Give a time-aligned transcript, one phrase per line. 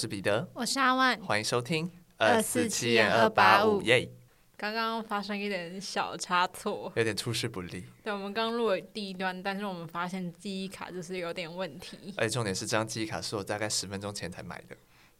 [0.00, 4.08] 是彼得，我是阿万，欢迎收听二四七二八五耶。
[4.56, 7.84] 刚刚发生一点小差错，有点出师不利。
[8.02, 12.14] 对，我们刚录了第一段，但是我们发现记忆卡就是有点问题。
[12.16, 14.74] 而且重点是，这张记忆卡是我大概十分钟前才买的，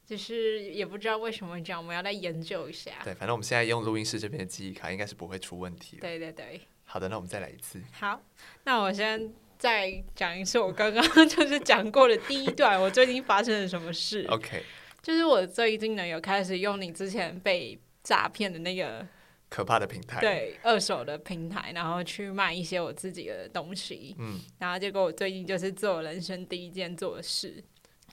[0.06, 2.92] 就是也不知道为什么这样，我们要来研究一下。
[3.04, 5.98] 对，反正我们现在用录音室这边的记忆卡，应该是不会出问题。
[6.00, 6.58] 对对对。
[6.86, 7.78] 好的，那我们再来一次。
[7.92, 8.18] 好，
[8.64, 14.64] 那我先再讲一次我刚刚就是讲过的第一段，我最近发生了什么事？OK，
[15.02, 19.06] 就是我最近呢有开始用你之前被诈骗的那个。
[19.50, 27.60] 可怕的平台，对，二手的平台，然后去卖一些我自己的东西，嗯，然后结果我最近就是做人生第一件做的事，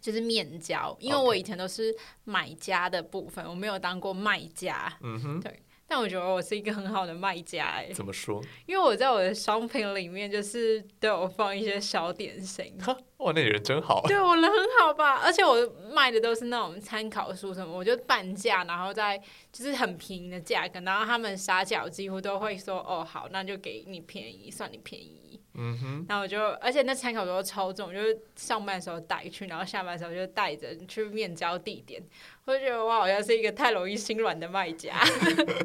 [0.02, 5.60] 就是面交，因为我以前都是买家的部分，我没有当过卖家，嗯哼，对。
[5.88, 8.42] 但我觉得我是一个很好的卖家哎，怎么说？
[8.66, 12.78] 因为我在我的商品里面就是都有放一些小点心。
[13.18, 14.02] 哇，那人真好。
[14.06, 15.16] 对，我人很好吧？
[15.24, 15.56] 而且我
[15.92, 19.18] 卖的都是那种参考书什么，我就半价，然后再
[19.52, 25.27] 就是很便宜的价格，然后他们杀价几乎都会说哦好，那就给你便宜，算你便宜。
[25.60, 32.02] 嗯哼，然后我就，而且那参考书都超重，就是上班的时候带去，然后下班的时候就带着去面交地点。
[32.46, 34.96] 我就觉得我好像是一个太容易心软的卖家。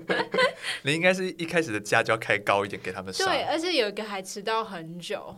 [0.82, 3.12] 你应该是一开始的价就要开高一点给他们。
[3.12, 5.36] 对，而且有一个还迟到很久。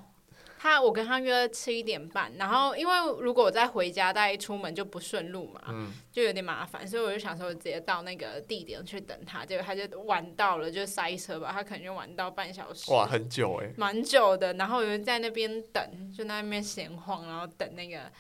[0.65, 12.91] 他我跟他约七点半，然后因为如果我再回家再出门就不顺路嘛，嗯、就有点麻烦，所以我就想说直接到那个地点去等他，结果他就晚到了，就塞车吧，他可能就晚到半小时。
[12.91, 14.55] 哇，很久哎，蛮久的。
[14.55, 18.11] 然后我就在那边等，就在那边闲晃，然后等那个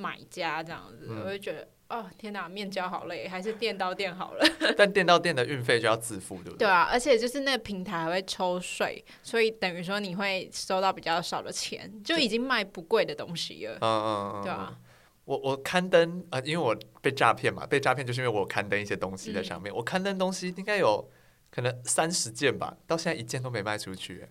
[0.00, 1.68] 买家这样子，嗯、我就觉得。
[1.90, 4.46] 哦天哪，面交好累，还是电到店好了。
[4.78, 6.58] 但电到店的运费就要自付，对不对？
[6.58, 13.76] 对啊，而且就是那个平台还会抽税，所以等于说你会收到比较少的钱，就已经卖不贵的东西了。
[13.80, 14.78] 嗯嗯嗯，对啊。
[15.24, 19.72] 我我刊登啊、呃，因为我被诈骗嘛，被诈骗就是因为我刊登一些东西在上面。
[19.72, 21.10] 嗯、我刊登东西应该有
[21.50, 24.28] 可能三十件吧，到现在一件都没卖出去。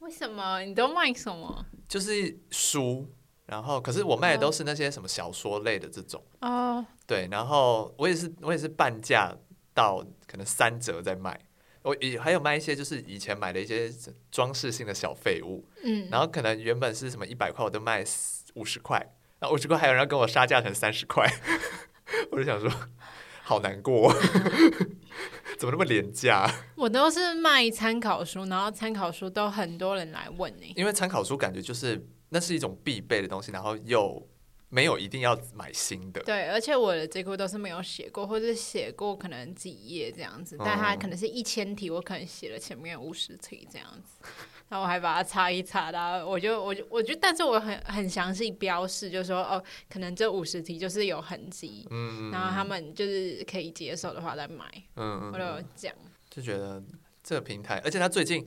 [0.00, 0.62] 为什么？
[0.62, 1.64] 你都卖什么？
[1.86, 3.06] 就是书。
[3.48, 6.84] 然后，可是我卖的都是那些什么小说类的这种，oh.
[7.06, 7.26] 对。
[7.30, 9.34] 然后我也是，我也是半价
[9.72, 11.40] 到可能三折在卖。
[11.80, 13.90] 我也还有卖一些，就是以前买的一些
[14.30, 16.06] 装饰性的小废物，嗯。
[16.10, 18.04] 然后可能原本是什么一百块，我都卖
[18.54, 19.14] 五十块。
[19.40, 21.26] 那五十块还有人要跟我杀价成三十块，
[22.30, 22.70] 我就想说，
[23.42, 24.12] 好难过，
[25.56, 26.46] 怎么那么廉价？
[26.76, 32.06] 我都是卖参考书，然后参考书都很多人来问你，因为参考书感觉就是。
[32.30, 34.26] 那是一种必备的东西，然后又
[34.68, 36.20] 没有一定要买新的。
[36.24, 44.28] 对，而且我的这个都是没有写过，或者写过可能几页这样子，嗯、但它可能是一千题，我可能写了前面五十题这样子，
[44.68, 55.94] 然后我还把它擦一擦，然后我就我就我就，但是我很很详细标示，就是说哦，可能这五十题就是有痕迹，嗯，然后他们就是可以接受的话再买，嗯，我就讲，
[56.28, 56.82] 就觉得
[57.22, 58.46] 这个平台，而且他最近。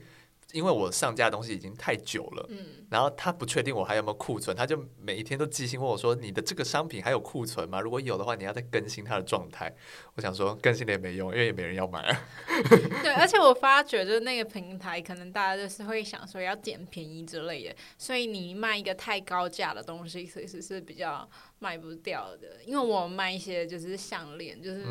[0.52, 7.80] 因为我上架的东西已经太久了，嗯，然后他不确定我还有没有库存，他就每一天都寄信问我说：“你的这个商品还有库存吗？
[7.80, 9.74] 如果有的话，你要再更新它的状态。”
[10.14, 12.20] 我想说更新了也没用，因为也没人要买啊。
[13.02, 21.28] 对，而且我发觉就是那个平台，可能大家就是会想说要捡便宜之类的，所以你卖一个太高价的东西，其实是比较
[21.60, 22.58] 卖不掉的。
[22.66, 24.84] 因为我卖一些就是项链，就是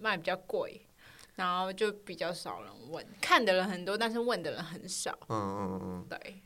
[0.00, 0.82] 卖比较贵。
[0.82, 0.87] 嗯
[1.38, 5.16] 然后就比较少人问，看的人很多，但是问的人很少。
[5.28, 6.42] 嗯嗯嗯，对。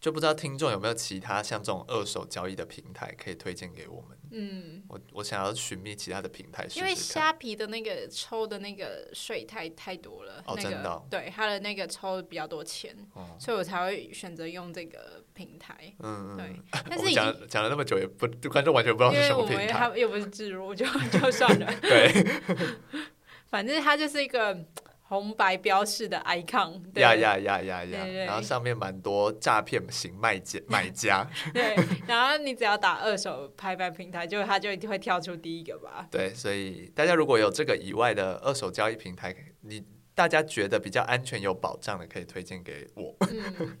[0.00, 4.18] 就不知道听众有没有其他像这种二手交易的平台可以推荐给我们？
[4.32, 10.42] 嗯，我我想要寻觅其他的平台试试，因为虾皮的那个抽的那个税太太多了。
[10.44, 11.06] 哦，那个、真的、哦。
[11.08, 15.94] 对，他的那个抽比较多钱，哦、所以我才会选择用这个平台。
[16.00, 16.60] 嗯对。
[16.90, 21.72] 但是讲讲了那么久，也不观众完全不知道是什么平台，因为我们又不是自入，就就算了。
[21.80, 22.26] 对。
[23.52, 24.58] 反正它就是一个
[25.02, 31.76] 红白标示的 icon，呀呀呀呀呀，然后上面蛮多诈骗型卖家买家， 对，
[32.08, 36.08] 然后你只要打二手拍卖平台，就它就一定会跳出第一个吧。
[36.10, 39.84] 对，所以大家如果有这个以外的二手交易平台，你
[40.14, 43.14] 大家觉得比较安全有保障的，可以推荐给我。
[43.30, 43.76] 嗯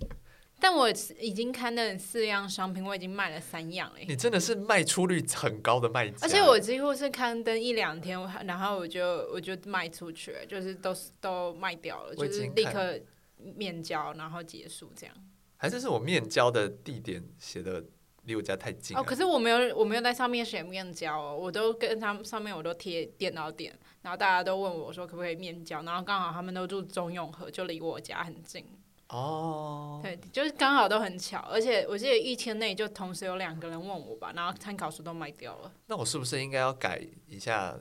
[0.62, 0.88] 但我
[1.18, 4.04] 已经刊登四样商品，我已经卖了三样哎。
[4.06, 6.16] 你真的是卖出率很高的卖家。
[6.22, 8.16] 而且我几乎是刊登一两天，
[8.46, 9.04] 然后我就
[9.34, 12.96] 我就卖出去了，就是都都卖掉了，就是立刻
[13.38, 15.12] 面交，然后结束这样。
[15.56, 17.84] 还是是我面交的地点写的
[18.22, 19.02] 离我家太近哦。
[19.02, 28.64] 可是我没有我没有在上面写面交哦，我都跟他们上面我都贴电脑点，然后大家都问我说可不可以面交，然后刚好他们都住中永和，就离我家很近。
[29.12, 35.70] 哦，对，就是刚好都很巧，而且我记得一天内就同时有两个人问我吧，然后参考书都卖掉了。
[35.86, 37.78] 那我是不是应该要改一下？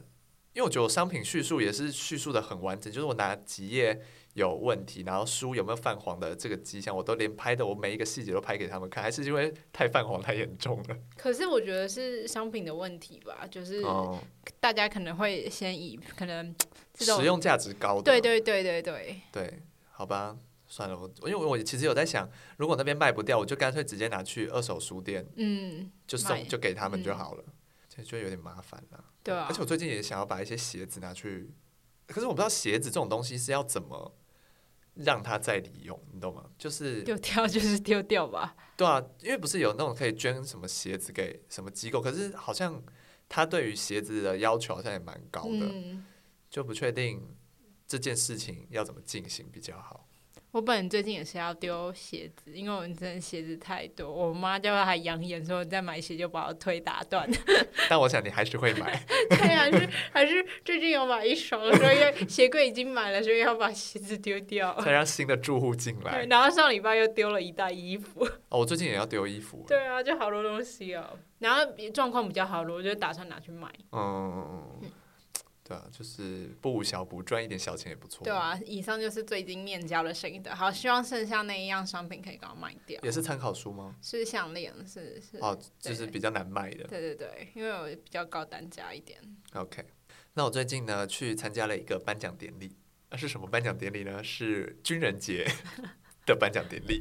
[0.54, 4.02] 因为我觉得我商品叙述也是叙述的很完整，就是我哪几页
[4.34, 10.98] 有问题，然后书有没有泛黄的这个迹象，我都连拍的我每一个细节都拍给他们看，还是因为太泛黄太严重了？
[11.16, 13.82] 可是我觉得是商品的问题吧，就是
[14.60, 16.54] 大家可能会先以可能
[16.94, 19.60] 这种使用价值高的，对对对对对对，
[19.92, 20.36] 好吧，
[20.72, 27.44] 算了，我因为我其实有在想，如果那边卖不掉，我就干脆直接拿去二手书店，嗯，就送就给他们就好了，
[27.90, 29.04] 这、嗯、就有点麻烦了。
[29.22, 31.52] 对啊，而且我最近也想要把一些鞋子拿去，
[32.08, 34.16] 可是我不知道鞋子这种东西是要怎么
[34.94, 36.50] 让它再利用，你懂吗？
[36.58, 38.56] 就是丢掉 就是丢掉吧。
[38.78, 42.82] 对啊，因为不是有那种可以捐什么鞋子给什么机构，可是好像
[43.28, 46.06] 他对于鞋子的要求好像也蛮高的，嗯、
[46.50, 47.36] 就不确定
[47.86, 50.08] 这件事情要怎么进行比较好。
[50.52, 54.12] 我本人最近也是要丢鞋子，因为我们真的鞋子太多。
[54.12, 57.26] 我妈叫她还扬言说，再买鞋就把我腿打断。
[57.90, 59.02] 但我想你还是会买。
[59.30, 64.78] 对，还是还是最近有买一双，所以鞋柜已经满了，所以要把鞋子丢掉。
[64.82, 66.26] 再让新的住户进来。
[66.26, 68.26] 然后上礼拜又丢了一袋衣服。
[68.50, 69.64] 哦，我最近也要丢衣服。
[69.68, 71.18] 对啊，就好多东西哦。
[71.40, 71.62] 然后
[71.94, 73.70] 状况比较好的，我就打算拿去卖。
[73.94, 74.46] 嗯。
[74.82, 74.92] 嗯
[75.72, 78.26] 对啊，就是不无小补，赚一点小钱也不错。
[78.26, 80.54] 对啊，以上就是最近面交的生意的。
[80.54, 83.00] 好，希望剩下那一样商品可以给我卖掉。
[83.04, 83.96] 也是参考书吗？
[84.02, 85.38] 是项链，是是。
[85.38, 86.84] 哦，就是比较难卖的。
[86.90, 89.18] 对对对，因为我比较高单价一点。
[89.54, 89.86] OK，
[90.34, 92.76] 那我最近呢去参加了一个颁奖典礼，
[93.10, 94.22] 那是什么颁奖典礼呢？
[94.22, 95.48] 是军人节
[96.28, 97.00] 的颁奖典礼。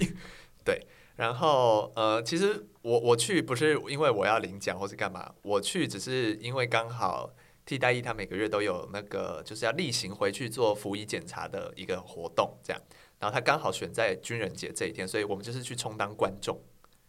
[0.64, 7.34] 对，然后呃，其实我我去不是因为我要领奖或是干嘛，我去只是因为刚好。
[7.70, 12.82] 替代役他每个月都有那个，就是要例行回去做服役检查的一个活动，这样。
[13.20, 16.60] 然后他刚好选在军人节这一天，所以我们就是去充当观众。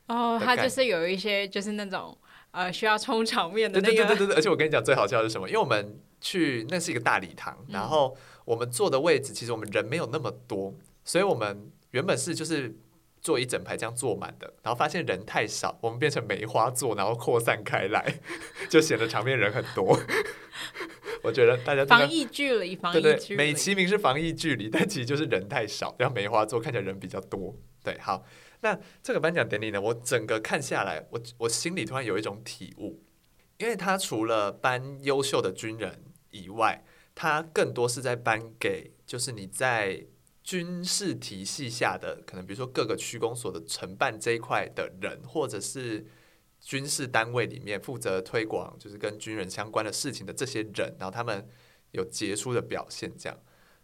[0.06, 2.16] 哦，他就是有一些就是那种
[2.52, 3.96] 呃需要充场面的那个。
[3.96, 5.50] 对对对对对，而且我跟你讲最好笑的是什么？
[5.50, 8.16] 因为我们去那是一个大礼堂，然后
[8.46, 12.78] 我们坐的位置其实我们人没有那么多，所以我们原本是就是。
[13.24, 18.16] 坐一整排这样坐满的，然后发现人太少，我们变成梅花座，然后扩散开来，
[18.68, 19.96] 就显得场面人很多。
[21.24, 27.56] 我觉得大家防疫距离，防疫距离，美其名是防疫距离，但其实就是人太少，然后梅花座看起来人比较多。
[27.84, 28.26] 对，好，
[28.62, 33.04] 那这个颁奖典礼呢，我整个看下来，我我心里突然有一种体悟，
[33.58, 36.84] 因为他除了颁优秀的军人以外，
[37.16, 40.06] 他更多是在颁给就是你在。
[40.44, 46.04] 军事体系下的可能，比如说各个区公所的承办这一块的人，或者是
[46.62, 51.46] 军事单位里面负责推广，就是跟军人相关的事情的这些人，然后他们
[51.92, 53.38] 有杰出的表现，这样。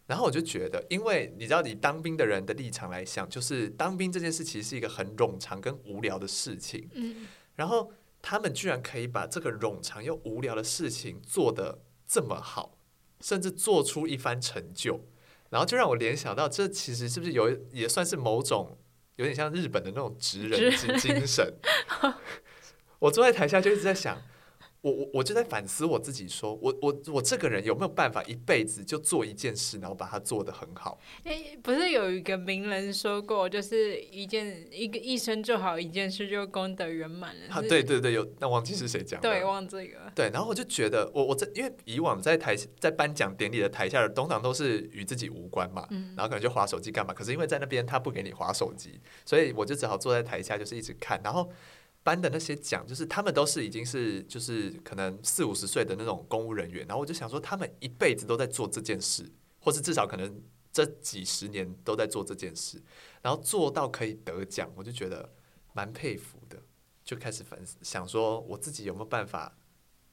[0.06, 6.88] 然后我就觉得，因为你知道，以当兵的人的立场来想，就是当兵这件事其实是一个很冗长跟无聊的事情。
[6.94, 7.26] 嗯。
[7.56, 7.92] 然后
[8.22, 12.78] 他们居然可以把这个冗长又无聊的事情做得这么好，
[13.20, 15.04] 甚至做出一番成就。
[15.50, 18.78] 然后就让我联想到，这其实是不是有也算是某种
[19.16, 21.52] 有点像日本的那种职人精精神？
[22.98, 24.20] 我坐在台下就一直在想。
[24.80, 31.00] 我我我就在反思我自己说，说我我我这个人有没有办法一辈子就做一件事，然后把它做得很好？
[31.24, 37.54] 诶，不是有一个名人说过，就是一件一个一生做好一件事，就功德圆满了。
[37.54, 39.28] 啊，对对对，有，但忘记是谁讲的。
[39.28, 39.98] 对，忘这个。
[40.14, 47.12] 对，然后我就觉得，我我在因为以往在台在颁奖典礼的台下的通常都是与自己无关嘛，嗯，然后可能就划手机干嘛。
[47.12, 51.50] 可是因为在那边他不给你划手机，所以我就只好坐在台下，就是一直看，然后。
[52.08, 62.82] 颁的那些奖，就是他们都是已经是就是可能四五十岁的那种公务人员，然后我就想说，他们一辈子都在做这件事，或是至少可能这几十年都在做这件事，
[63.20, 65.30] 然后做到可以得奖，我就觉得
[65.74, 66.56] 蛮佩服的，
[67.04, 69.54] 就开始反思，想说我自己有没有办法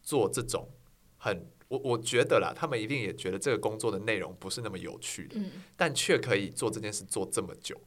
[0.04, 0.68] 做这种
[1.16, 5.40] 很我我觉得啦，他们一定也觉得这个工作的内容不是那么有趣的，
[5.78, 7.80] 但却可以做这件事做这么久。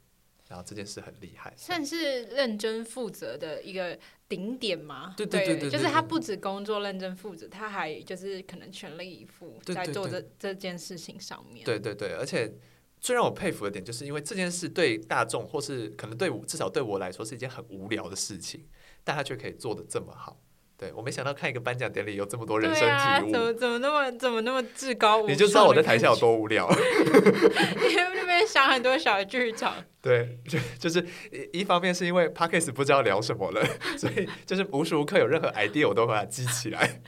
[0.49, 5.14] 然后这件事很厉害，算是认真负责的一个顶点吗？
[5.17, 11.64] 对对对对，就是他不止工作认真负责，他还就是可能全力以赴在做这这件事情上面。
[11.64, 12.50] 对对对，而且
[12.99, 18.67] 最让我佩服的点，就是因为这件事对大众或是可能对我至少对我来说是一件很无聊的事情，
[19.05, 20.40] 但他却可以做的这么好。
[20.78, 25.32] 对，我没想到看一个颁奖典礼有这么多人生体悟，啊、怎么怎么那么怎么那么至高无上？
[25.32, 26.70] 你就知道我在台下有多无聊。
[27.90, 29.75] 因为那边想很多小剧场。
[30.00, 31.04] 对，就就是
[31.52, 33.66] 一方面是因为 Podcast 不知道聊什么了，
[33.99, 37.02] 所以就是无时无刻有任何 idea 我都把它记起来。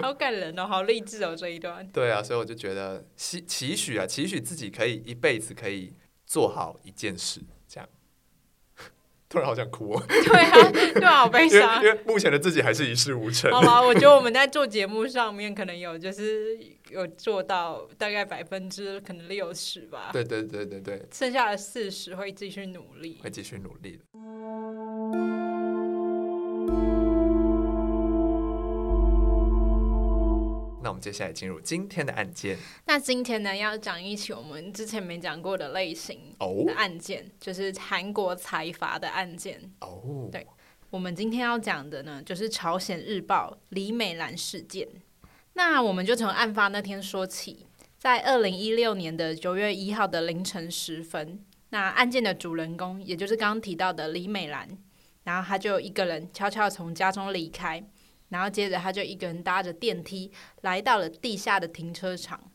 [0.00, 1.88] 好感人哦，好励志哦这一段。
[1.90, 5.94] 对啊，所以我就觉得期期许啊，期许自己可以一辈子可以
[6.26, 7.40] 做好一件事。
[9.28, 10.02] 突然好想哭哦！
[10.08, 11.82] 对啊，对啊，好悲伤。
[11.84, 13.50] 因为目前的自己还是一事无成。
[13.52, 16.58] 好吧，我觉得我们在做节目上面可能有，就是
[16.88, 20.10] 有做到大概百分之可能六十吧。
[20.12, 21.06] 对对对对对。
[21.12, 23.20] 剩下的四十会继续努力。
[23.22, 24.04] 会继续努力的。
[30.98, 32.58] 们接下来进入今天的案件。
[32.86, 36.34] 那今天呢，要讲一起我们之前没讲过的类型
[36.66, 37.30] 的案件，oh?
[37.40, 39.60] 就是韩国财阀的案件。
[39.80, 40.30] 哦，oh.
[40.32, 40.44] 对，
[40.90, 44.88] 我们今天要讲的呢，就是朝鲜日报李美兰事件。
[45.52, 51.40] 那我们就从案发那天说起，在二零一六年的九月一号的凌晨时分，
[51.70, 54.68] 那案件的主人公，也就是刚刚提到的李美兰，
[55.22, 57.88] 然后他就一个人悄悄从家中离开。
[58.28, 60.30] 然后接着他就一个人搭着电梯
[60.62, 62.50] 来到了地下的停车场。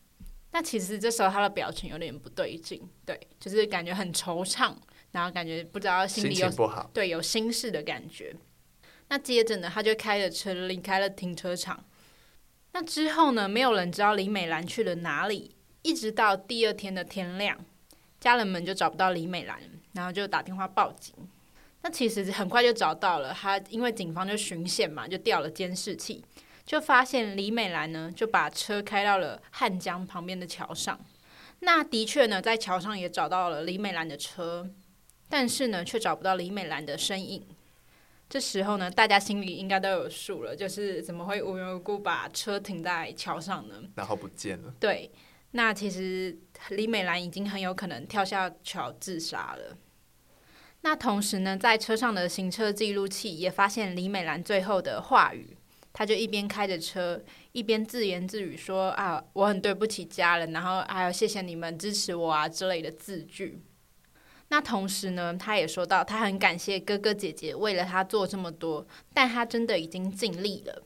[0.51, 4.75] 那其实这时候他的表情有点不对劲，对，就是感觉很惆怅，
[5.12, 8.36] 然后感觉不知道心里有心不好，对，有心事的感觉。
[9.10, 11.84] 那接着呢，他就开着车离开了停车场。
[12.72, 17.58] 那之后呢，没有人知道李美兰去了哪里，一直到第二天的天亮，
[18.20, 19.60] 家人们就找不到李美兰，
[19.94, 21.13] 然后就打电话报警。
[21.84, 26.24] 那其实很快就找到了他，因为警方就巡线嘛，就调了监视器，
[26.66, 30.98] 就发现李美兰呢就把车开到了汉江旁边的桥上。
[31.60, 34.70] 那的确呢，在桥上也找到了李美兰的车，
[35.30, 37.46] 但是呢，却找不到李美兰的身影。
[38.30, 43.75] 这时候呢，大家心里应该都有数了，就是怎么会无缘无故把车停在桥上呢？
[43.96, 44.74] 然后不见了。
[44.80, 45.12] 对，
[45.52, 46.38] 那其实
[46.70, 49.78] 李美兰已经很有可能跳下桥自杀了。
[50.86, 55.58] 那同时呢，在车上的行车记录器也发现李美兰最后的话语，
[55.94, 57.24] 她就一边开着车，
[57.54, 63.63] 一边自言自语说：“啊，我很对不起家人，然后还有谢谢你们支持我啊之类的字句。”
[64.50, 70.84] 那同时呢，她也说到，她很感谢哥哥姐姐为了她做这么多，但她真的已经尽力了。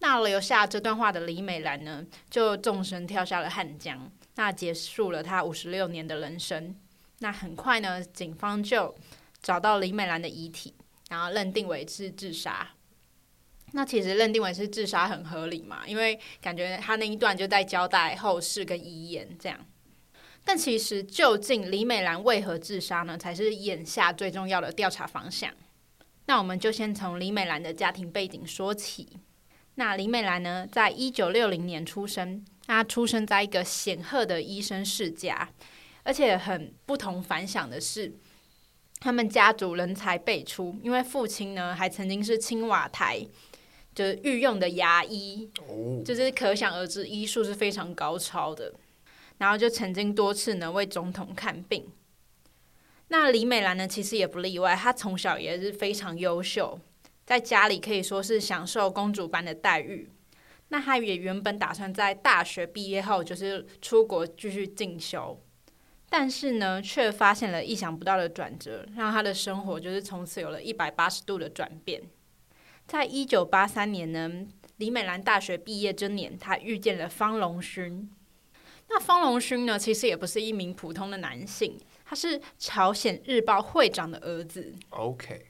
[0.00, 6.74] 那留下这段话的李美兰呢，就纵身跳下了汉江，那结束了她五十六年的人生。
[7.20, 8.94] 那很快呢，警方就
[9.42, 10.74] 找到李美兰的遗体，
[11.10, 12.68] 然后认定为是自杀。
[13.72, 19.58] 那其实认定为是自杀很合理嘛，因为感觉他那一段就在交代后事跟遗言这样。
[20.42, 23.18] 但其实究竟李美兰为何自杀呢？
[23.18, 25.52] 才是眼下最重要的调查方向。
[26.24, 29.06] 那我们就先从李美兰的家庭背景说起。
[29.74, 35.50] 那李美兰呢，在一九六零年出生，她出生在一个显赫的医生世家，
[36.02, 38.18] 而且很不同凡响的是。
[39.00, 43.24] 他们家族人才辈出，因为父亲呢还曾经是青瓦台
[43.94, 45.50] 就是御用的牙医，
[46.04, 48.72] 就是可想而知医术是非常高超的。
[49.38, 51.86] 然后就曾经多次呢为总统看病。
[53.06, 56.78] 那李美兰呢其实也不例外，她从小也是非常优秀，
[57.24, 60.10] 在家里可以说是享受公主般的待遇。
[60.70, 65.40] 那她也原本打算在大学毕业后就是出国继续进修。
[66.10, 72.02] 但是呢，却发现了意想不到的转折，让他的生活就是从此有了一百八十度的转变。
[72.86, 74.46] 在一九八三年呢，
[74.78, 78.10] 李美兰大学毕业之年，她遇见了方龙勋。
[78.88, 84.72] 那方龙勋呢，其实也不是一名普通的男性，他是朝鲜日报会长的儿子。
[84.88, 85.44] OK。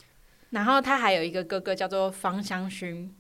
[0.51, 3.15] 然后他还有一个哥哥叫做方香勋，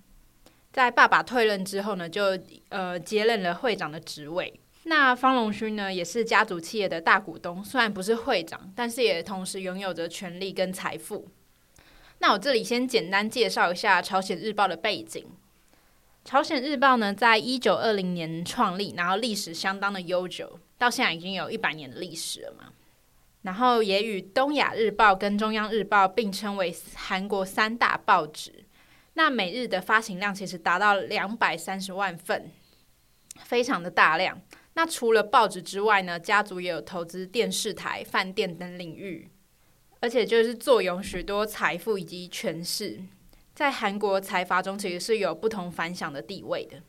[0.72, 2.36] 在爸爸退任之后呢，就
[2.70, 4.58] 呃接任了会长的职位。
[4.88, 11.28] 那方龙勋呢，也是家族企业的大股东，虽然不是会长，但是也同时拥有着权力跟财富。
[12.20, 15.26] 那我这里先简单介绍一下朝鲜日报的背景。
[16.24, 22.72] 朝鲜日报呢，在一九二零年创立，然后历史相当的悠久，到现在已经有一百年的历史了嘛。
[23.42, 28.64] 然后也与东亚日报跟中央日报并称为韩国三大报纸。
[29.14, 32.50] 那每日的发行量其实达到两百三十万份，
[33.44, 34.40] 非常的大量。
[34.78, 39.28] 那除了报纸之外呢，家族也有投资电视台、饭店等领域，
[39.98, 43.00] 而且就是坐拥许多财富以及权势，
[43.56, 46.80] 在韩国财阀中其实是有不同凡响的地位的。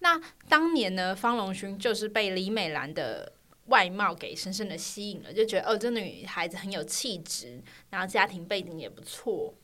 [0.00, 3.32] 那当年呢，方龙勋就是被李美兰的
[3.66, 9.54] 外貌给深深的吸引了，就觉得哦，这女孩子很有气质，然后家庭背景也不错。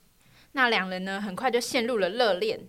[0.53, 2.61] 那两人呢，很快就陷入了热恋。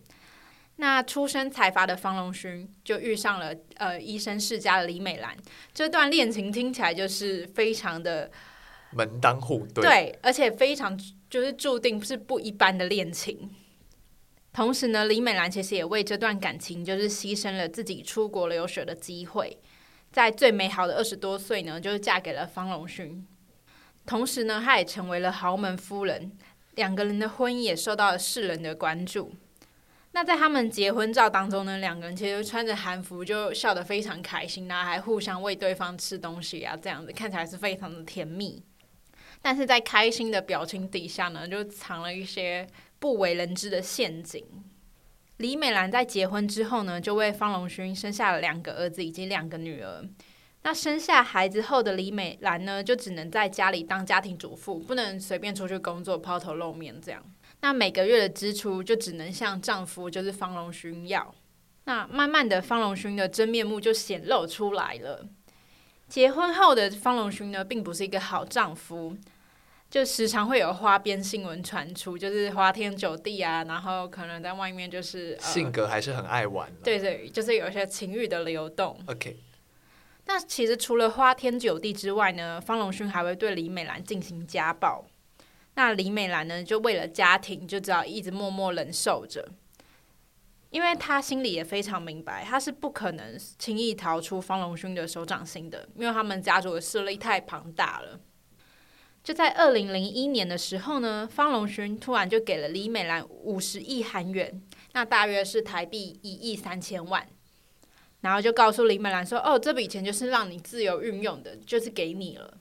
[0.81, 5.35] 那出身财阀的方龙勋就遇上了呃医生世家的李美兰，
[5.73, 8.31] 这段恋情听起来就是非常的
[8.91, 10.97] 门当户对，对，而且非常
[11.29, 13.49] 就是注定是不一般的恋情。
[14.53, 19.59] 同时呢，李美兰其实也为这段感情就是牺牲了自己出国留学的机会，
[20.13, 23.27] 在最美好的二十多岁呢，就是嫁给了方龙勋。
[24.05, 26.31] 同时呢，她也成为了豪门夫人，
[26.75, 29.33] 两个人的婚姻也受到了世人的关注。
[30.11, 38.63] 那在他们结婚照当中呢，两个人其实穿着韩服就笑得非常开心，然后还互相喂对方吃东西啊，这样子看起来是非常的甜蜜。
[39.41, 44.43] 但是在开心的表情底下呢，就藏了一些不为人知的陷阱。
[45.37, 50.03] 李美兰在结婚之后呢，就为方龙勋生下了两个儿子以及两个女儿。
[50.63, 57.23] 那生下孩子后的李美兰呢，就只能在家里当家庭主妇，不能随便出去工作，抛头露面这样。
[57.61, 61.35] 那每个月的支出就只能向丈夫，就是方龙勋要。
[61.85, 65.25] 那慢慢的，方龙勋的真面目就显露出来了。
[66.07, 69.17] 结婚后的方龙勋呢，并不是一个好丈夫。
[69.89, 76.71] 就时常会有花边新闻传出，就是花天酒地啊，然后可能在外面就是、呃、性格还是很爱玩。
[76.83, 78.99] 对对，就是有一些情欲的流动。
[79.07, 79.37] OK。
[80.25, 85.03] 那其实除了花天酒地之外呢，方龙勋还会对李美兰进行家暴。
[85.75, 89.49] 那李美兰呢，就为了家庭，就只好一直默默忍受着，
[90.69, 98.19] 因为她心里也非常明白，她是不可能轻易逃出方龙勋的手掌心的，因为他们家族的势力太庞大了。
[99.23, 104.61] 就在二零零一年的时候呢，方龙勋突然就给了李美兰五十亿韩元，
[104.93, 107.27] 那大约是台币一亿三千万，
[108.21, 112.57] 然后就告诉李美兰说：“哦，这笔钱就是让你自由运用的，就是给你了。”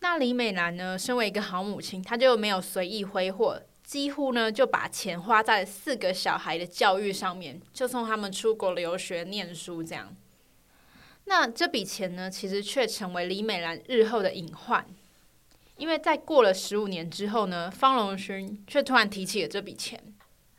[0.00, 10.14] 那李美兰呢，身为一个好母亲，她就没有随意挥霍，几乎呢就把钱花在四个小孩的教育上面，就送他们出国留学念书这样。
[11.24, 14.86] 那这笔钱呢，其实却成为李美兰日后的隐患。
[15.76, 20.02] 因为在过了十五年之后呢，方龙勋却突然提起了这笔钱，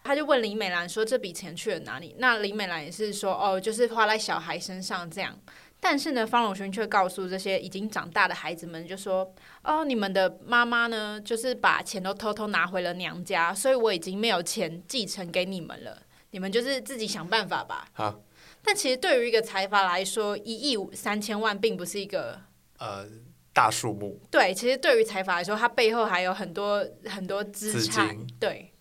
[0.04, 5.38] 他就问李美兰说：“这笔钱去了哪里？”那李美兰也是说：“哦，就是花在小孩身上这样。”
[5.80, 9.34] 但是呢，方荣勋却告诉这些已经长大的孩子们，就说
[9.64, 16.02] ：“哦，你们的妈妈呢，就是把钱都偷偷拿回了娘家，所以我已经没有钱继承给你们了，
[16.32, 18.22] 你们就是自己想办法吧。”好，
[18.64, 22.42] 但其实对于一个财阀来说，一亿三千万并不是一个
[22.78, 23.08] 呃。
[23.52, 24.18] 大数目。
[24.32, 28.16] 对，其实对于财阀来说，它背后还有很多很多资产。
[28.40, 28.72] 对，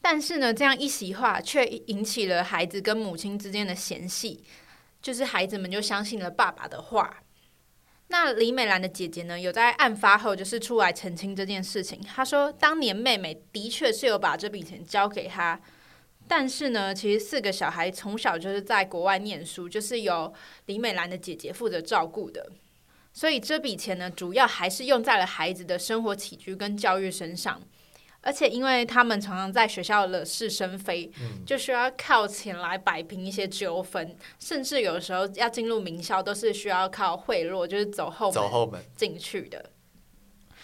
[0.00, 4.44] 但是呢，这样一席话却引起了孩子跟母亲之间的嫌隙，
[5.02, 7.22] 就是孩子们就相信了爸爸的话。
[8.08, 12.00] 那李美兰的姐姐呢，有在案发后就是出来澄清这件事情。
[12.02, 15.60] 她说，当年妹妹的确是有把这笔钱交给她，
[16.26, 20.34] 但是呢，其实四个小孩从小就是在国外念书，就是由
[20.66, 22.50] 李美兰的姐姐负责照顾的。
[23.12, 27.62] 所以这笔钱呢，主要还是用在了孩子的生活起居跟教育身上，
[28.22, 39.70] 而且因为他们常常在学校惹是生非，嗯，就需要靠钱来摆平一些纠纷，甚至有时候要进入名校都是需要靠贿赂，就是走后门，走后门进去的。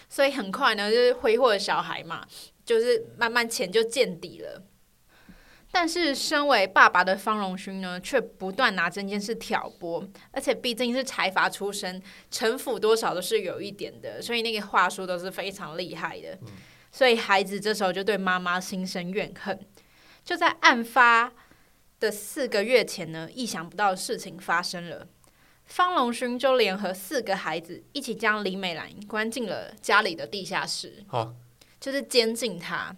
[0.09, 2.25] 所以很快呢，就是挥霍的小孩嘛，
[2.63, 4.63] 就是慢慢钱就见底了。
[5.69, 16.39] 但是，身为爸爸的方荣勋呢，却不断拿这件事挑拨，而且毕竟是财阀出身，城府多少都是有一点的，所以那个话术都是非常厉害的。
[16.97, 19.59] 所以孩子这时候就对妈妈心生怨恨。
[20.25, 21.31] 就在案发
[21.99, 25.07] 的四个月前呢，意想不到的事情发生了，
[25.65, 31.35] 方龙勋就联合四个孩子一起将李美兰关进了家里的地下室，好，
[31.79, 32.95] 就是监禁她。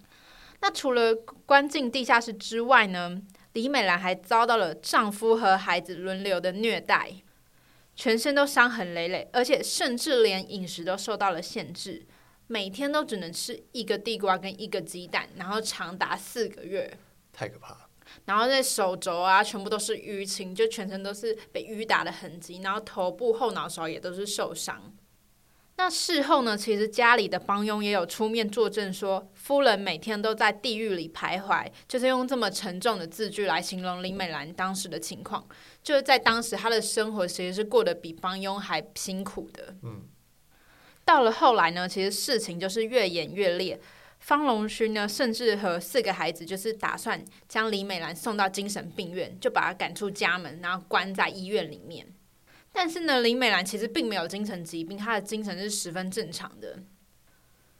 [0.61, 1.13] 那除了
[1.45, 7.15] 关进地下室之外呢，李美兰还遭到了丈夫和孩子轮流的虐待，
[7.97, 12.07] 全身都伤痕累累，而且甚至连饮食都受到了限制，
[12.51, 16.97] 每天都只能吃一个地瓜跟一个鸡蛋，然后长达四个月，
[17.31, 17.87] 太可怕了。
[18.25, 24.91] 然后那手肘啊，全部都是淤青，就全身都是被淤打的痕迹，然后头部后脑勺也都是受伤。
[25.77, 35.47] 那事后呢，其实家里的帮佣也有出面作证说，夫人每天都在地狱里徘徊，就是用这么沉重的字句来形容林美兰当时的情况，
[35.83, 39.75] 就是在当时她的生活其实是过得比帮佣还辛苦的。
[39.83, 40.01] 嗯，
[41.09, 43.81] 到了后来呢，其实事情就是越演越烈，
[44.19, 52.05] 方龙勋呢，甚至和四个孩子就是打算将李美兰送到精神病院，就把她赶出家门，然后关在医院里面。
[52.71, 56.77] 但是呢，李美兰其实并没有精神疾病，她的精神是十分正常的，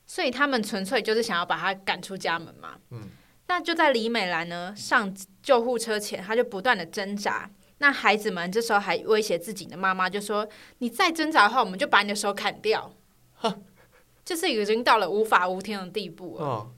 [0.08, 2.80] 所以他们纯粹就是想要把她赶出家门嘛。
[2.89, 3.10] 嗯。
[3.46, 7.48] 那就在李美兰呢上救护车前，她就不断的挣扎。
[7.78, 12.92] 那孩子们这时候还威胁自己的妈妈，就说：“你再挣扎的话，我们就把你的手砍掉。”
[14.25, 16.45] 就是已经到了无法无天的地步了。
[16.45, 16.71] 哦。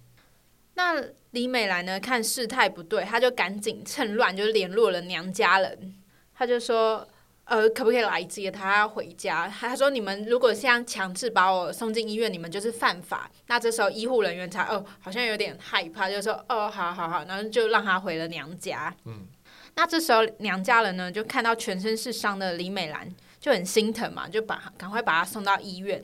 [0.75, 5.95] 那李美兰呢，看事态不对，她就赶紧趁乱就联络了娘家人，
[6.33, 7.07] 她就说。
[7.45, 9.45] 呃，可不可以来接他要回家？
[9.49, 18.95] 他说：“你们如果现在强制把我送进医院，你们就是犯法。”那这时候医护人员才哦，好像有点害怕，就说：“哦，好好好。”然后就让他回了娘家。
[19.03, 19.27] 嗯，
[19.75, 26.01] 那这时候娘家人呢，就看到全身是伤的李美兰，就很心疼嘛，就把赶快把她送到医院。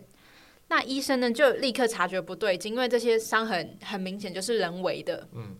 [0.69, 5.27] 那医生呢，就立刻察觉不对劲，因为这些伤痕很明显就是人为的。
[5.33, 5.55] 嗯，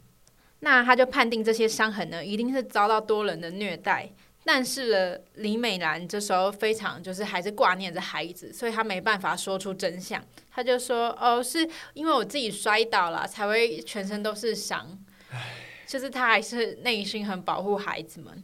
[0.60, 4.12] 那他就判定这些伤痕呢，一定是遭到多人的虐待。
[4.44, 10.24] 但是呢，李美兰这时候非常就是还是挂念着孩子，所以她没办法说出真相。
[10.50, 14.98] 她就说：“哦，是因为我自己摔倒了，才会全身都是伤。
[15.32, 15.54] 唉”
[15.86, 18.42] 就是她还是内心很保护孩子们，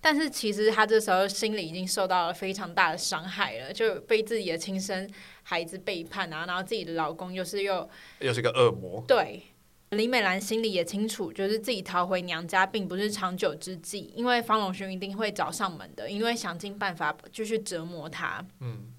[0.00, 5.10] 但是其实她这时候心里已经受到了非常大的伤害了，就被自己的亲生
[5.48, 9.42] 孩子背叛啊，然后自己的老公又是又又是个恶魔，对。
[9.90, 18.44] 李美兰心里也清楚，就是自己逃回娘家并不是长久之计，因为方龙勋一定会找上门的，因为想尽办法继续折磨她。
[18.58, 18.92] 嗯，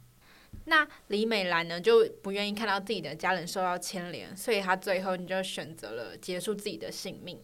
[0.64, 7.42] 那李美兰呢就不愿意看到自己的家人受到牵连，所以她最后你就选择了结束自己的性命。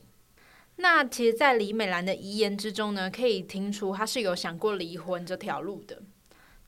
[0.77, 6.01] 那其实，在李美兰的遗言之中呢，可以听出她是有想过离婚这条路的，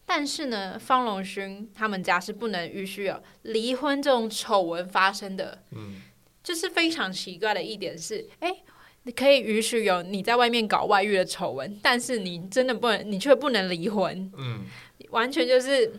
[0.06, 5.64] 但是呢，方龙勋他们家是不能允许有离婚这种丑闻发生的。
[5.72, 6.02] 嗯。
[6.44, 8.64] 就是非常奇怪的一点是，哎、欸，
[9.02, 14.32] 你可以允许有你在外面搞外遇的丑闻，但是你真的不能，你却不能离婚。
[14.38, 14.64] 嗯，
[15.10, 15.92] 完全就是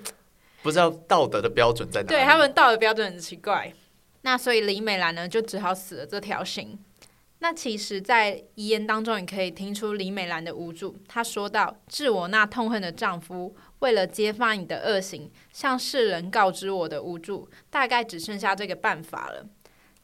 [0.62, 2.14] 不知道道德的标准在哪里。
[2.14, 3.72] 对，他们道德标准很奇怪。
[4.22, 6.78] 那所以李美兰呢，就只好死了这条心。
[7.40, 10.96] 那其实，在遗言当中，你可以听出李美兰的无助。
[11.08, 19.46] 她说到：“致我那痛恨的丈夫，为了揭发你的恶行，向世人告知我的无助，大概只剩下这个办法了。”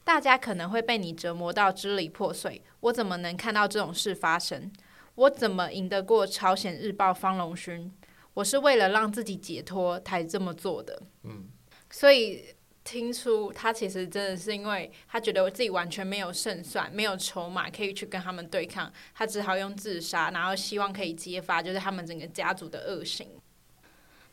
[0.05, 4.69] 大家可能会被你折磨到支离破碎，我怎么能看到这种事发生？
[5.15, 7.89] 我怎么赢得过《朝鲜日报》方龙勋？
[8.33, 11.01] 我是为了让自己解脱才这么做的。
[11.23, 11.47] 嗯，
[11.89, 23.29] 所以听出他其实真的是因为他觉得我自己完全没有胜算，没有筹码可以去跟他们对抗，他只好用自杀，然后希望可以揭发就是他们整个家族的恶行。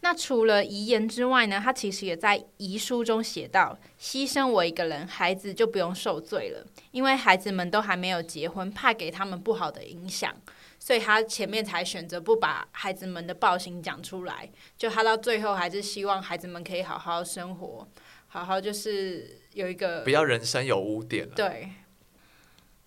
[0.03, 10.35] 那除了遗言之外呢，他其实也在遗书中写到：“牺牲我一个人，孩子就不用受罪了，因为孩子们都还没有结婚，怕给他们不好的影响，
[10.79, 14.51] 所以他前面才选择不把孩子们的暴行讲出来。
[14.79, 17.87] 就他到最后还是希望孩子们可以好好生活，
[18.29, 21.35] 好好就是有一个不要人生有污点了。
[21.35, 21.73] 对。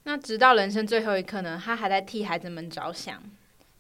[0.05, 3.21] 那直到人生最后一刻呢，他还在替孩子们着想。”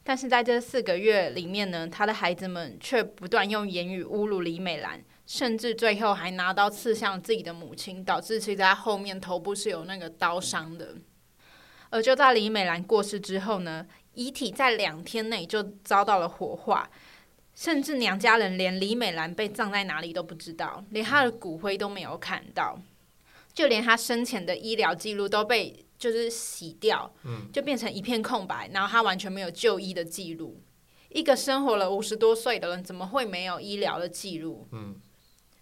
[0.05, 10.95] 但是在这四个月里面呢，他的孩子们却不断用言语侮辱李美兰，甚至最后还拿刀刺向自己的母亲，导致其实他后面头部是有那个刀伤的。
[11.89, 16.89] 而就在李美兰过世之后呢，遗体在两天内就遭到了火化，
[17.55, 22.77] 甚至娘家人连李美兰被葬在哪里都不知道，连她的骨灰都没有看到，
[23.53, 25.82] 就连她生前的医疗记录都被。
[26.03, 27.09] 就是洗掉，
[27.53, 30.61] 就变成一片空白，然后他完全没有就医的记录。
[31.07, 34.67] 一个生活了五十多岁的人，怎么会没有医疗的记录？
[34.73, 34.95] 嗯，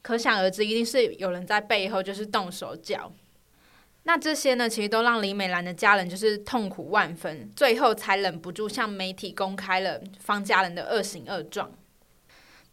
[0.01, 3.12] 可想而知，一定是有人在背后就是动手脚。
[4.04, 11.71] 那这些呢，其实都让李美兰的家人就是痛苦万分，最后才忍不住向媒体公开了方家人的恶行恶状。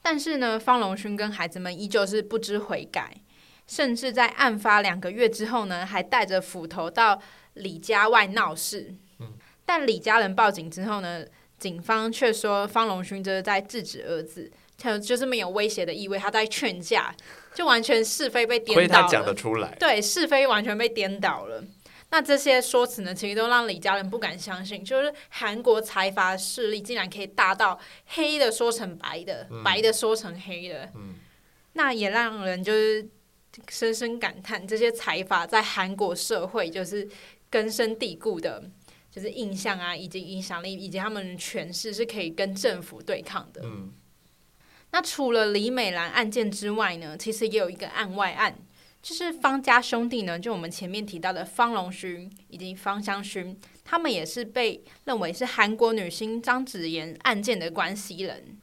[0.01, 3.15] 但是呢，方龙勋跟孩子们依旧是不知悔改，
[3.67, 7.21] 甚至在案发两个月之后呢，还带着斧头到。
[7.59, 8.95] 李家外闹事，
[9.65, 11.25] 但李家人报警之后呢，
[11.59, 17.15] 警方却说方龙勋就是在制止儿子，就就是没有威胁的意味，他在劝架，
[17.55, 19.03] 就完全是非被颠倒了。
[19.03, 21.63] 他讲得出来，对，是非完全被颠倒了。
[22.11, 30.89] 那这些说辞呢，其实都让李家人不敢相信，就是韩国财阀势力竟然可以大到黑的说成白的，嗯、白的说成黑的。
[30.95, 31.17] 嗯、
[31.75, 33.07] 那也让人就是
[33.69, 37.07] 深深感叹，这些财阀在韩国社会就是。
[37.51, 38.71] 根深蒂固的，
[39.11, 43.63] 就是印象啊，以及影响力，以及他们的权势是可以跟政府对抗的。
[43.65, 43.93] 嗯。
[44.91, 48.57] 那除了李美兰案件之外呢，其实也有一个案外案，
[49.03, 58.59] 就是方家兄弟呢，就我们前面提到的方龙勋以及方香勋，他们也是被认为是韩国女星张子妍案件的关系人，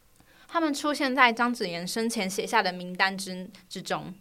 [0.48, 4.12] 他们出现在张子妍生前写下的名单之之中，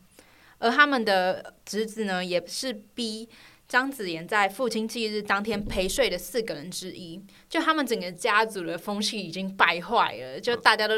[0.59, 3.29] 而他们的侄子呢，也是逼。
[3.67, 10.95] 张子妍在父亲忌日当天陪睡的四个人之一，就他们整个家族的风气已经败坏了，就大家都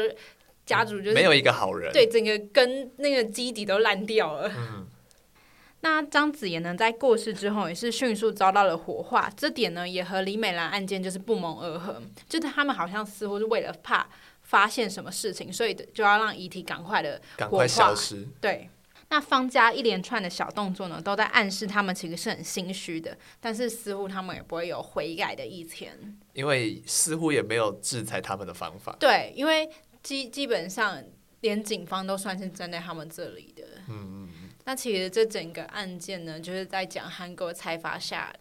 [0.65, 4.51] 家族就是、没有一个好人，对，整个根那个基底都烂掉了。
[4.55, 4.85] 嗯、
[5.79, 14.07] 那张子妍呢，在过世之后也是迅速遭到了火化，这点呢也和李美兰案件就是不谋而合，就是他们好像似乎是为了怕
[14.41, 18.27] 发现什么事情，所以就要让遗体赶快的赶快消失。
[18.41, 18.69] 对，
[19.09, 28.95] 那方家一连串的小动作呢，都在暗示他们其实是很心虚的，但是似乎他们也不会有悔改的一天，因为似乎也没有制裁他们的方法。
[28.99, 29.69] 对，因为
[30.03, 31.01] 基基本上
[31.41, 33.63] 连警方都算是站在他们这里的。
[33.87, 34.29] 嗯嗯。
[34.65, 38.33] 那其实这整个案件呢，就是在讲韩国财阀下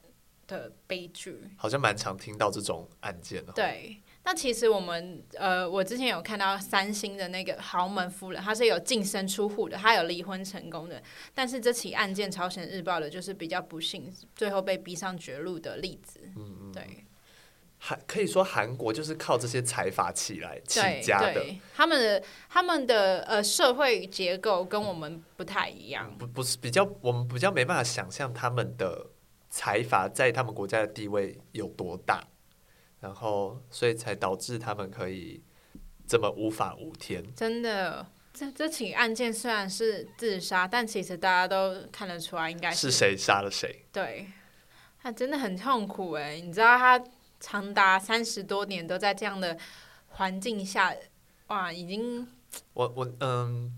[0.48, 1.38] 的悲剧。
[1.56, 3.52] 好像蛮常听到这种案件的。
[3.52, 11.00] 对，那其实我们呃，我之前有看到三星的那个豪门夫人，她是有净身出户的，她有离婚成功的。
[11.32, 16.18] 但是这起案件，朝鲜日报的就是比较不幸，最后被逼上绝路的例子。
[16.36, 17.04] 嗯嗯，对。
[17.78, 29.06] 韩可以说韩国就是靠这些财阀起来起家的，他们的他们的呃社会结构跟我们不太一样，不不是比较我们比较没办法想象他们的
[29.50, 32.26] 财阀在他们国家的地位有多大，
[33.06, 35.42] 然后所以才导致他们可以
[36.06, 37.24] 这么无法无天。
[37.34, 43.84] 真的，这这起案件虽然是自杀，但其实大家都看得出来应该是是谁杀了谁。
[43.92, 44.26] 对，
[45.00, 47.02] 他真的很痛苦哎，你知道他。
[47.38, 49.56] 长达三十多年都在这样的
[50.08, 50.92] 环境下，
[51.48, 52.26] 哇，已经
[52.72, 53.70] 我我嗯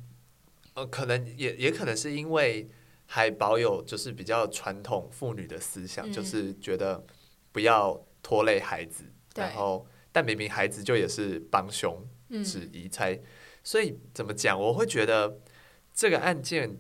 [0.75, 2.71] 呃，可能也也可能是因为
[3.07, 7.05] 还保有就是比较传统妇女的思想，嗯、就是觉得
[7.51, 12.05] 不要拖累孩子，然后但明明孩子就也是帮凶
[12.45, 13.23] 之一，才、嗯、
[13.63, 14.61] 所以怎么讲？
[14.61, 15.39] 我会觉得
[15.95, 16.77] 这个案件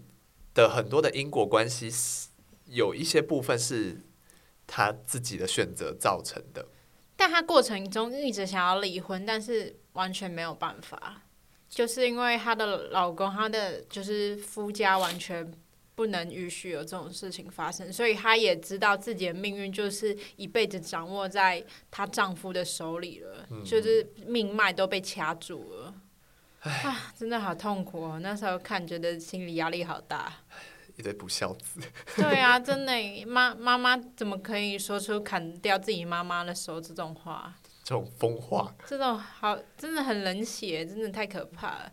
[0.53, 1.91] 的很多的因果关系
[2.67, 4.03] 有一些部分是。
[4.71, 6.69] 他自己的选择造成的，
[7.17, 11.23] 但他过程中一直想要离婚，但是完全没有办法，
[11.71, 15.51] 就是因为她的老公，她的就是夫家完全
[15.99, 25.95] 不能允许有这种事情发生，所以她也知道自己的命运就是一辈子掌握在她丈夫的手里了，嗯、就是命脉都被掐住了，
[26.61, 28.21] 唉啊，真的好痛苦哦！
[28.23, 30.33] 那时候看觉得心理压力好大。
[30.97, 31.81] 一堆不孝子。
[32.15, 32.93] 对啊，真的，
[33.27, 37.53] 妈妈妈怎么可以说出砍掉自己妈妈的手这种话？
[37.83, 41.93] 这种疯话，这种好，真的很冷血，真的太可怕了。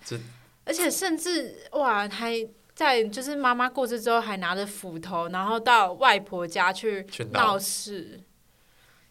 [0.64, 2.36] 而且甚至哇，还
[2.76, 8.22] 在就是妈妈过世之后，还拿着斧头，然后到外婆家去闹事，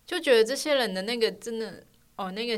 [0.07, 1.83] 就觉得这些人的那个真的
[2.17, 2.57] 哦，那个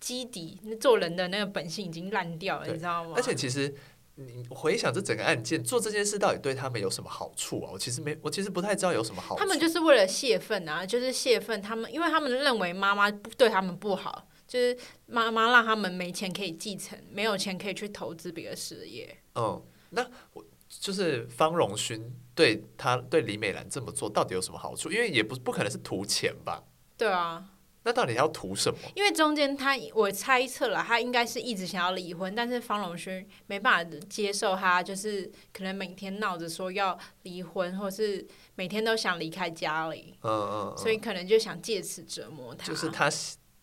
[0.00, 3.14] 基底，做人的那个本性已经烂掉了，你知道吗？
[3.16, 3.74] 而且其实。
[4.16, 7.70] 你回想这整个案件，做这件事到底对他们有什么好处啊？
[7.72, 9.40] 我其实没，我其实不太知道有什么好处。
[9.40, 19.16] 他们就是为了泄愤啊，就是泄愤他们，因为他们认为妈妈对他们不好，就是妈妈让他们没钱可以继承，没有钱可以去投资别的事业。
[19.34, 19.60] 嗯，
[19.92, 24.90] 那我就是方荣勋对他对李美兰这么做到底有什么好处？
[24.90, 26.64] 因为也不不可能是图钱吧？
[26.96, 27.48] 对啊。
[27.84, 28.78] 那到底要图什么？
[28.94, 38.24] 因为中间他，我猜测了，他应该是一直想要离婚，但是方荣勋没办法接受他，就是可能每天闹着说要离婚，或是
[38.54, 40.16] 每天都想离开家里。
[40.22, 40.78] 嗯嗯。
[40.78, 42.64] 所以可能就想借此折磨他。
[42.68, 43.10] 就是他，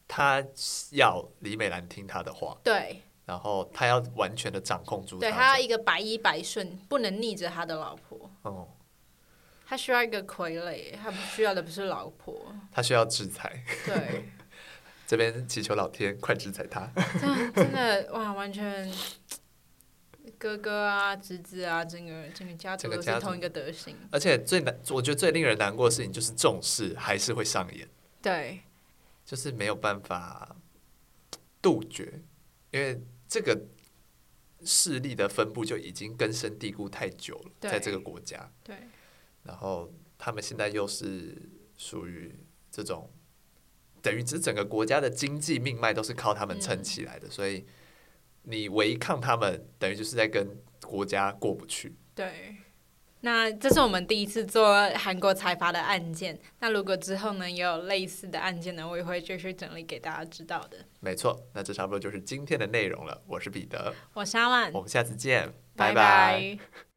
[0.05, 0.45] 他
[0.91, 2.57] 要李美兰听他的话。
[2.61, 3.01] 对。
[3.29, 5.19] 然后他要完全的掌控住他。
[5.19, 8.27] 对，他要一个百依百顺，不能逆着他的老婆。
[8.41, 8.67] 哦。
[9.67, 13.63] 他需要一个傀儡，他不需要的不是老婆，他需要制裁。
[13.85, 14.25] 对，
[15.05, 16.89] 这边祈求老天快制裁他。
[17.53, 18.91] 真的哇，完全
[20.39, 23.95] 哥哥啊、侄子啊，整个整个家族都是同一个德行。
[24.11, 27.87] 而且最难，我觉得最令人难过的事情就是这种事还是会上演。
[28.23, 28.61] 对，
[29.23, 30.55] 就是没有办法
[31.61, 32.21] 杜绝，
[32.71, 33.67] 因为这个
[34.65, 38.51] 势力的分布就已经根深蒂固太久了，在这个国家。
[38.63, 38.75] 对。
[39.43, 42.35] 然后他们现在又是属于
[42.69, 43.09] 这种，
[44.01, 47.65] 等于这整个国家的经济命脉都是靠他们撑起来的，嗯、所以
[48.43, 51.95] 你违抗他们，等于就是在跟国家过不去。
[52.13, 52.57] 对，
[53.21, 56.39] 那这是我们第一次做韩国财阀的案件。
[56.59, 60.77] 那如果之后呢也有类似的案件呢，我也会继续整理给大家知道的。
[60.99, 63.21] 没错，那这差不多就是今天的内容了。
[63.27, 65.93] 我是彼得，我是阿万，我们下次见，拜拜。
[65.93, 66.88] 拜拜。